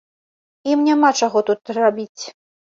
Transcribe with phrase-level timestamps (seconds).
[0.71, 2.23] Ім няма чаго тут рабіць.